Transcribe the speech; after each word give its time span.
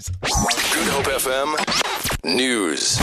Good 0.00 0.88
Hope 0.88 1.04
FM 1.12 2.24
News. 2.24 2.98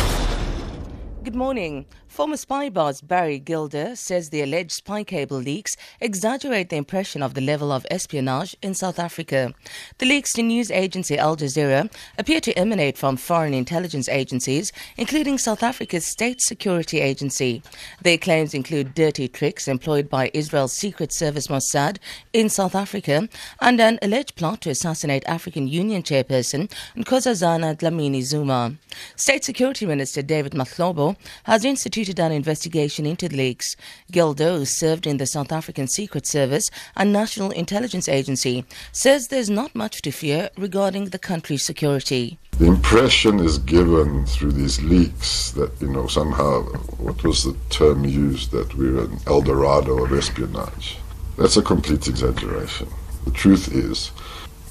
Good 1.23 1.35
morning. 1.35 1.85
Former 2.17 2.37
spy 2.37 2.69
boss 2.69 2.99
Barry 2.99 3.37
Gilder 3.37 3.95
says 3.95 4.31
the 4.31 4.41
alleged 4.41 4.71
spy 4.71 5.03
cable 5.03 5.37
leaks 5.37 5.77
exaggerate 6.01 6.69
the 6.69 6.75
impression 6.75 7.21
of 7.21 7.35
the 7.35 7.41
level 7.41 7.71
of 7.71 7.85
espionage 7.91 8.55
in 8.63 8.73
South 8.73 8.97
Africa. 8.97 9.53
The 9.99 10.07
leaks 10.07 10.33
to 10.33 10.41
news 10.41 10.71
agency 10.71 11.15
Al 11.15 11.37
Jazeera 11.37 11.93
appear 12.17 12.41
to 12.41 12.57
emanate 12.57 12.97
from 12.97 13.17
foreign 13.17 13.53
intelligence 13.53 14.09
agencies, 14.09 14.71
including 14.97 15.37
South 15.37 15.61
Africa's 15.61 16.07
State 16.07 16.41
Security 16.41 17.01
Agency. 17.01 17.61
Their 18.01 18.17
claims 18.17 18.55
include 18.55 18.95
dirty 18.95 19.27
tricks 19.27 19.67
employed 19.67 20.09
by 20.09 20.31
Israel's 20.33 20.73
Secret 20.73 21.13
Service 21.13 21.49
Mossad 21.49 21.99
in 22.33 22.49
South 22.49 22.73
Africa 22.73 23.29
and 23.61 23.79
an 23.79 23.99
alleged 24.01 24.35
plot 24.35 24.61
to 24.61 24.71
assassinate 24.71 25.23
African 25.27 25.67
Union 25.67 26.01
chairperson 26.01 26.67
Nkosazana 26.95 27.77
Dlamini 27.77 28.23
Zuma. 28.23 28.73
State 29.15 29.43
Security 29.43 29.85
Minister 29.85 30.23
David 30.23 30.53
Mahlobo 30.53 31.15
has 31.43 31.63
instituted 31.63 32.06
an 32.15 32.31
investigation 32.31 33.05
into 33.05 33.27
the 33.27 33.35
leaks. 33.35 33.75
Gilder, 34.11 34.65
served 34.65 35.05
in 35.05 35.17
the 35.17 35.25
South 35.25 35.51
African 35.51 35.87
Secret 35.87 36.25
Service 36.25 36.69
and 36.95 37.11
National 37.11 37.51
Intelligence 37.51 38.07
Agency, 38.07 38.65
says 38.91 39.27
there's 39.27 39.49
not 39.49 39.75
much 39.75 40.01
to 40.01 40.11
fear 40.11 40.49
regarding 40.57 41.05
the 41.05 41.19
country's 41.19 41.63
security. 41.63 42.39
The 42.57 42.67
impression 42.67 43.39
is 43.39 43.59
given 43.59 44.25
through 44.25 44.53
these 44.53 44.81
leaks 44.81 45.51
that, 45.51 45.79
you 45.81 45.89
know, 45.89 46.07
somehow, 46.07 46.63
what 46.97 47.23
was 47.23 47.43
the 47.43 47.55
term 47.69 48.05
used, 48.05 48.51
that 48.51 48.73
we're 48.75 49.03
an 49.03 49.19
El 49.27 49.41
Dorado 49.41 50.03
of 50.03 50.13
espionage. 50.13 50.97
That's 51.37 51.57
a 51.57 51.61
complete 51.61 52.07
exaggeration. 52.07 52.87
The 53.25 53.31
truth 53.31 53.71
is, 53.73 54.11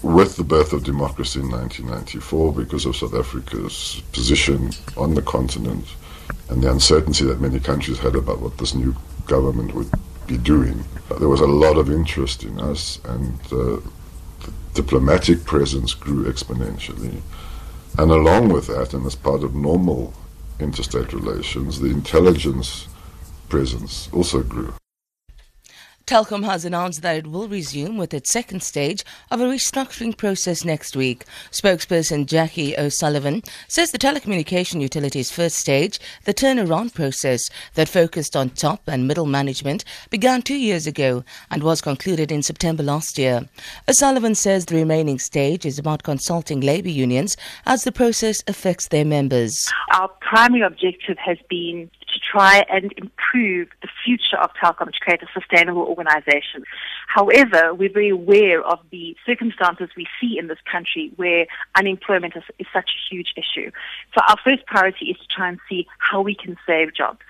with 0.03 0.37
the 0.37 0.45
birth 0.45 0.73
of 0.73 0.85
democracy 0.85 1.41
in 1.41 1.51
1994, 1.51 2.53
because 2.53 2.87
of 2.87 2.97
South 2.97 3.15
Africa's 3.15 4.03
position 4.13 4.71
on 4.97 5.15
the 5.15 5.23
continent, 5.23 5.87
and 6.49 6.63
the 6.63 6.71
uncertainty 6.71 7.25
that 7.25 7.41
many 7.41 7.61
countries 7.61 7.99
had 7.99 8.15
about 8.15 8.41
what 8.41 8.59
this 8.59 8.75
new 8.75 8.95
government 9.27 9.75
would 9.75 9.91
be 10.27 10.37
doing. 10.37 10.85
There 11.19 11.29
was 11.29 11.41
a 11.41 11.47
lot 11.47 11.77
of 11.77 11.91
interest 11.91 12.45
in 12.45 12.59
us, 12.61 13.01
and 13.05 13.39
uh, 13.47 13.81
the 14.41 14.53
diplomatic 14.75 15.45
presence 15.45 15.95
grew 15.95 16.25
exponentially. 16.25 17.21
And 17.99 18.11
along 18.11 18.51
with 18.51 18.67
that, 18.67 18.95
and 18.95 19.07
as 19.07 19.15
part 19.15 19.43
of 19.43 19.55
normal 19.55 20.13
interstate 20.61 21.13
relations, 21.13 21.81
the 21.81 21.91
intelligence 21.91 22.89
presence 23.49 24.09
also 24.13 24.43
grew. 24.43 24.75
Telkom 26.07 26.45
has 26.45 26.65
announced 26.65 27.03
that 27.03 27.17
it 27.17 27.27
will 27.27 27.49
resume 27.49 27.97
with 27.97 28.15
its 28.15 28.31
second 28.31 28.63
stage 28.63 29.05
of 29.33 29.41
a 29.41 29.45
restructuring 29.45 30.17
process 30.17 30.65
next 30.65 30.95
week. 30.95 31.25
Spokesperson 31.51 32.27
Jackie 32.27 32.79
O'Sullivan 32.79 33.43
says 33.67 33.91
the 33.91 33.99
telecommunication 33.99 34.81
utility's 34.81 35.33
first 35.33 35.57
stage, 35.57 35.99
the 36.23 36.33
turnaround 36.33 36.95
process 36.95 37.51
that 37.75 37.89
focused 37.89 38.37
on 38.37 38.51
top 38.51 38.83
and 38.87 39.09
middle 39.09 39.27
management, 39.27 39.85
began 40.09 40.43
two 40.43 40.55
years 40.55 40.87
ago 40.87 41.25
and 41.51 41.65
was 41.65 41.81
concluded 41.81 42.31
in 42.31 42.41
September 42.41 42.85
last 42.85 43.19
year. 43.19 43.49
O'Sullivan 43.89 44.37
says 44.37 44.67
the 44.67 44.77
remaining 44.77 45.19
stage 45.19 45.67
is 45.67 45.77
about 45.77 46.05
consulting 46.05 46.61
labour 46.61 46.89
unions 46.89 47.37
as 47.67 47.83
the 47.83 47.91
process 47.91 48.45
affects 48.47 48.87
their 48.89 49.05
members. 49.05 49.69
Our 49.93 50.09
primary 50.21 50.63
objective 50.63 51.19
has 51.19 51.39
been 51.49 51.91
to 52.13 52.21
try 52.21 52.65
and 52.71 52.93
improve 52.97 53.69
the 53.83 53.89
future 54.05 54.37
of 54.41 54.51
Telkom 54.55 54.93
to 54.93 55.01
create 55.01 55.23
a 55.23 55.27
sustainable 55.33 55.83
organization. 55.83 56.65
However, 57.09 57.75
we're 57.75 57.93
very 57.93 58.11
aware 58.11 58.63
of 58.63 58.79
the 58.91 59.17
circumstances 59.25 59.91
we 59.97 60.07
see 60.21 60.39
in 60.39 60.47
this 60.47 60.59
country 60.71 61.13
where 61.17 61.47
unemployment 61.75 62.37
is, 62.37 62.43
is 62.59 62.67
such 62.73 62.91
a 62.91 63.15
huge 63.15 63.35
issue. 63.37 63.71
So 64.15 64.21
our 64.29 64.37
first 64.45 64.67
priority 64.67 65.07
is 65.07 65.17
to 65.19 65.27
try 65.27 65.49
and 65.49 65.59
see 65.69 65.87
how 65.99 66.21
we 66.21 66.35
can 66.35 66.57
save 66.67 66.95
jobs. 66.95 67.21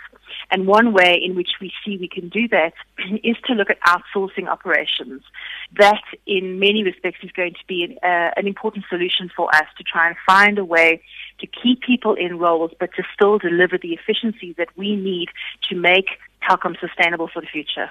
And 0.51 0.67
one 0.67 0.93
way 0.93 1.21
in 1.23 1.35
which 1.35 1.51
we 1.61 1.73
see 1.85 1.97
we 1.97 2.09
can 2.09 2.29
do 2.29 2.49
that 2.49 2.73
is 3.25 3.37
to 3.47 3.55
look 3.55 3.69
at 3.71 3.79
outsourcing 3.81 4.49
operations. 4.49 5.23
That, 5.77 6.03
in 6.27 6.59
many 6.59 6.83
respects, 6.83 7.19
is 7.23 7.33
going 7.33 7.55
to 7.55 7.67
be 7.67 7.85
an, 7.85 7.99
uh, 8.03 8.31
an 8.37 8.47
important 8.47 8.85
solution 8.89 9.31
for 9.35 9.55
us 9.55 9.67
to 9.79 9.85
try 9.85 10.09
and 10.09 10.17
find 10.27 10.59
a 10.59 10.65
way 10.65 11.03
to 11.41 11.47
keep 11.47 11.83
people 11.83 12.15
in 12.15 12.39
roles, 12.39 12.71
but 12.79 12.91
to 12.97 13.03
still 13.15 13.39
deliver 13.39 13.79
the 13.79 13.93
efficiencies 13.93 14.55
that 14.57 14.69
we 14.77 14.97
need 14.97 15.29
to 15.69 15.77
make 15.77 16.07
Telkom 16.43 16.79
sustainable 16.81 17.29
for 17.29 17.41
the 17.41 17.49
future. 17.49 17.91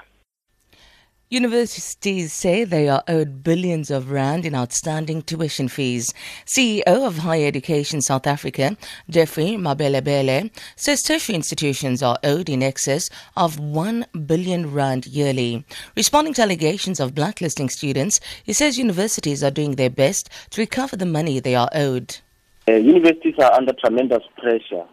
Universities 1.35 2.31
say 2.31 2.63
they 2.63 2.87
are 2.87 3.03
owed 3.09 3.43
billions 3.43 3.91
of 3.91 4.09
rand 4.09 4.45
in 4.45 4.55
outstanding 4.55 5.21
tuition 5.21 5.67
fees. 5.67 6.13
CEO 6.45 7.05
of 7.05 7.17
Higher 7.17 7.45
Education 7.45 8.01
South 8.01 8.25
Africa, 8.25 8.77
Jeffrey 9.09 9.57
Mabelebele, 9.57 10.49
says 10.77 11.03
tertiary 11.03 11.35
institutions 11.35 12.01
are 12.01 12.17
owed 12.23 12.47
in 12.47 12.63
excess 12.63 13.09
of 13.35 13.59
1 13.59 14.05
billion 14.25 14.71
rand 14.71 15.07
yearly. 15.07 15.65
Responding 15.97 16.33
to 16.35 16.41
allegations 16.41 17.01
of 17.01 17.13
blacklisting 17.13 17.67
students, 17.67 18.21
he 18.45 18.53
says 18.53 18.77
universities 18.77 19.43
are 19.43 19.51
doing 19.51 19.75
their 19.75 19.89
best 19.89 20.29
to 20.51 20.61
recover 20.61 20.95
the 20.95 21.05
money 21.05 21.41
they 21.41 21.55
are 21.55 21.69
owed. 21.73 22.17
Uh, 22.65 22.75
universities 22.75 23.35
are 23.39 23.51
under 23.51 23.73
tremendous 23.73 24.23
pressure 24.37 24.85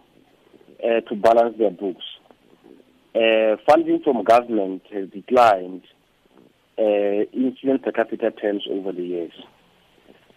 uh, 0.85 1.01
to 1.03 1.15
balance 1.15 1.57
their 1.57 1.71
books. 1.71 2.03
Uh, 3.15 3.55
funding 3.65 4.01
from 4.03 4.25
government 4.25 4.83
has 4.93 5.09
declined 5.11 5.83
uh, 6.83 7.25
in 7.33 7.55
student 7.59 7.83
per 7.85 7.93
capita 7.93 8.31
terms 8.33 8.65
over 8.69 8.93
the 8.93 9.03
years. 9.05 9.33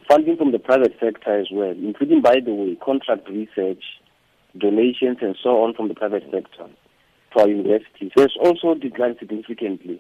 Funding 0.08 0.38
from 0.38 0.52
the 0.52 0.60
private 0.60 0.94
sector 1.00 1.40
as 1.40 1.48
well, 1.52 1.72
including, 1.72 2.22
by 2.22 2.36
the 2.40 2.54
way, 2.54 2.78
contract 2.84 3.28
research, 3.28 3.84
donations, 4.58 5.18
and 5.22 5.36
so 5.42 5.64
on 5.64 5.74
from 5.74 5.88
the 5.88 5.96
private 5.96 6.24
sector 6.32 6.70
to 7.34 7.40
our 7.40 7.50
universities, 7.50 8.12
has 8.16 8.30
also 8.40 8.76
declined 8.76 9.16
significantly 9.20 10.00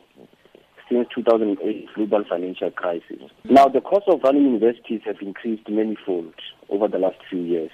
since 0.88 1.08
2008 1.16 1.88
global 1.96 2.24
financial 2.30 2.70
crisis. 2.70 3.18
Now, 3.46 3.68
the 3.68 3.82
cost 3.82 4.06
of 4.08 4.22
running 4.24 4.46
universities 4.46 5.02
have 5.06 5.18
increased 5.22 5.66
manyfold 5.66 6.34
over 6.70 6.88
the 6.88 7.00
last 7.00 7.18
few 7.28 7.42
years. 7.42 7.72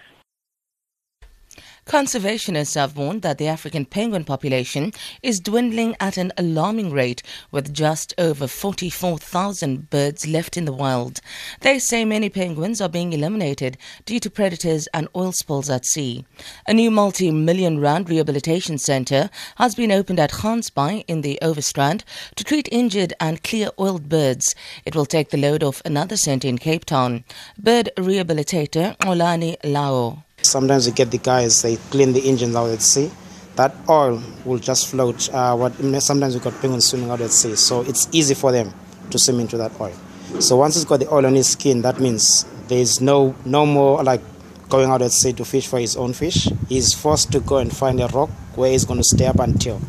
Conservationists 1.91 2.75
have 2.75 2.95
warned 2.95 3.21
that 3.21 3.37
the 3.37 3.49
African 3.49 3.83
penguin 3.83 4.23
population 4.23 4.93
is 5.21 5.41
dwindling 5.41 5.93
at 5.99 6.15
an 6.15 6.31
alarming 6.37 6.89
rate, 6.89 7.21
with 7.51 7.73
just 7.73 8.13
over 8.17 8.47
44,000 8.47 9.89
birds 9.89 10.25
left 10.25 10.55
in 10.55 10.63
the 10.63 10.71
wild. 10.71 11.19
They 11.59 11.79
say 11.79 12.05
many 12.05 12.29
penguins 12.29 12.79
are 12.79 12.87
being 12.87 13.11
eliminated 13.11 13.77
due 14.05 14.21
to 14.21 14.29
predators 14.29 14.87
and 14.93 15.09
oil 15.17 15.33
spills 15.33 15.69
at 15.69 15.85
sea. 15.85 16.23
A 16.65 16.73
new 16.73 16.91
multi 16.91 17.29
million 17.29 17.77
rand 17.77 18.09
rehabilitation 18.09 18.77
centre 18.77 19.29
has 19.57 19.75
been 19.75 19.91
opened 19.91 20.21
at 20.21 20.31
Gansbaai 20.31 21.03
in 21.09 21.19
the 21.19 21.37
Overstrand 21.41 22.05
to 22.37 22.45
treat 22.45 22.69
injured 22.71 23.11
and 23.19 23.43
clear 23.43 23.69
oiled 23.77 24.07
birds. 24.07 24.55
It 24.85 24.95
will 24.95 25.05
take 25.05 25.31
the 25.31 25.37
load 25.37 25.61
off 25.61 25.81
another 25.83 26.15
centre 26.15 26.47
in 26.47 26.57
Cape 26.57 26.85
Town. 26.85 27.25
Bird 27.57 27.89
rehabilitator 27.97 28.95
Olani 28.99 29.57
Lao. 29.65 30.23
Sometimes 30.41 30.87
you 30.87 30.93
get 30.93 31.11
the 31.11 31.17
guys, 31.17 31.61
they 31.61 31.75
clean 31.89 32.13
the 32.13 32.27
engines 32.27 32.55
out 32.55 32.69
at 32.69 32.81
sea. 32.81 33.11
That 33.55 33.75
oil 33.89 34.21
will 34.45 34.59
just 34.59 34.87
float. 34.87 35.29
Uh, 35.33 35.55
what 35.55 35.73
Sometimes 36.01 36.33
we 36.33 36.39
got 36.41 36.59
penguins 36.61 36.85
swimming 36.85 37.09
out 37.11 37.21
at 37.21 37.31
sea, 37.31 37.55
so 37.55 37.81
it's 37.81 38.07
easy 38.11 38.33
for 38.33 38.51
them 38.51 38.73
to 39.09 39.19
swim 39.19 39.39
into 39.39 39.57
that 39.57 39.71
oil. 39.79 39.93
So 40.39 40.55
once 40.55 40.75
it's 40.75 40.85
got 40.85 40.99
the 40.99 41.13
oil 41.13 41.25
on 41.25 41.35
his 41.35 41.49
skin, 41.49 41.81
that 41.81 41.99
means 41.99 42.45
there's 42.67 43.01
no 43.01 43.35
no 43.45 43.65
more 43.65 44.03
like 44.03 44.21
going 44.69 44.89
out 44.89 45.01
at 45.01 45.11
sea 45.11 45.33
to 45.33 45.45
fish 45.45 45.67
for 45.67 45.79
his 45.79 45.97
own 45.97 46.13
fish. 46.13 46.47
He's 46.69 46.93
forced 46.93 47.31
to 47.33 47.41
go 47.41 47.57
and 47.57 47.75
find 47.75 47.99
a 47.99 48.07
rock 48.07 48.29
where 48.55 48.71
he's 48.71 48.85
going 48.85 48.99
to 48.99 49.03
stay 49.03 49.27
up 49.27 49.39
until 49.39 49.81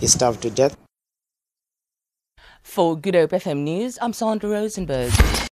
he's 0.00 0.14
starved 0.14 0.42
to 0.42 0.50
death. 0.50 0.76
For 2.62 2.96
Good 2.96 3.14
Hope 3.14 3.30
FM 3.30 3.58
News, 3.58 3.98
I'm 4.00 4.12
Sandra 4.12 4.48
Rosenberg. 4.48 5.12